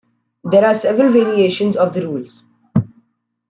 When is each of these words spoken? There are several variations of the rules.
There 0.43 0.65
are 0.65 0.73
several 0.73 1.11
variations 1.11 1.75
of 1.75 1.93
the 1.93 2.01
rules. 2.01 2.43